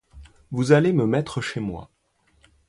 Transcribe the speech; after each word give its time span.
Vous 0.49 0.71
allez 0.71 0.93
me 0.93 1.05
mettre 1.05 1.41
chez 1.41 1.59
moi. 1.59 1.91